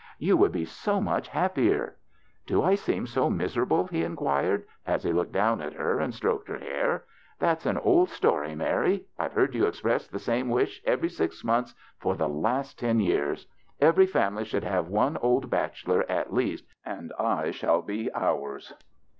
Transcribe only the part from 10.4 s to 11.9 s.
wish every six months